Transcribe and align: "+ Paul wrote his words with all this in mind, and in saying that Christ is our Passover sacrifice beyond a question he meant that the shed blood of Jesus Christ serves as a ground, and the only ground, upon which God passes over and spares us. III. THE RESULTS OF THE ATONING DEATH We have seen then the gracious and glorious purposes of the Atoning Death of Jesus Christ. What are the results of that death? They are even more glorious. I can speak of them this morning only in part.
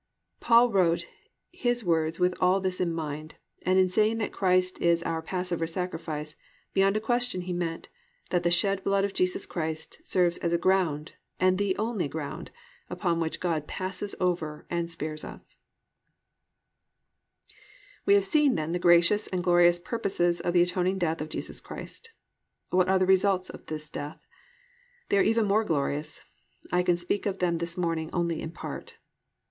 "+ 0.21 0.39
Paul 0.39 0.71
wrote 0.71 1.05
his 1.51 1.83
words 1.83 2.19
with 2.19 2.33
all 2.41 2.59
this 2.59 2.79
in 2.81 2.91
mind, 2.91 3.35
and 3.67 3.77
in 3.77 3.87
saying 3.87 4.17
that 4.17 4.31
Christ 4.33 4.81
is 4.81 5.03
our 5.03 5.21
Passover 5.21 5.67
sacrifice 5.67 6.35
beyond 6.73 6.97
a 6.97 6.99
question 6.99 7.41
he 7.41 7.53
meant 7.53 7.87
that 8.31 8.41
the 8.41 8.49
shed 8.49 8.83
blood 8.83 9.05
of 9.05 9.13
Jesus 9.13 9.45
Christ 9.45 10.01
serves 10.03 10.39
as 10.39 10.53
a 10.53 10.57
ground, 10.57 11.11
and 11.39 11.59
the 11.59 11.77
only 11.77 12.07
ground, 12.07 12.49
upon 12.89 13.19
which 13.19 13.39
God 13.39 13.67
passes 13.67 14.15
over 14.19 14.65
and 14.71 14.89
spares 14.89 15.23
us. 15.23 15.57
III. 16.49 16.55
THE 16.55 16.55
RESULTS 16.55 17.37
OF 17.37 17.51
THE 17.51 17.51
ATONING 17.51 17.93
DEATH 17.93 18.07
We 18.07 18.13
have 18.15 18.25
seen 18.25 18.55
then 18.55 18.71
the 18.71 18.87
gracious 18.89 19.27
and 19.27 19.43
glorious 19.43 19.77
purposes 19.77 20.39
of 20.41 20.53
the 20.53 20.63
Atoning 20.63 20.97
Death 20.97 21.21
of 21.21 21.29
Jesus 21.29 21.61
Christ. 21.61 22.09
What 22.71 22.89
are 22.89 22.97
the 22.97 23.05
results 23.05 23.51
of 23.51 23.67
that 23.67 23.89
death? 23.91 24.17
They 25.09 25.19
are 25.19 25.21
even 25.21 25.45
more 25.45 25.63
glorious. 25.63 26.23
I 26.71 26.81
can 26.81 26.97
speak 26.97 27.27
of 27.27 27.37
them 27.37 27.59
this 27.59 27.77
morning 27.77 28.09
only 28.11 28.41
in 28.41 28.49
part. 28.49 28.97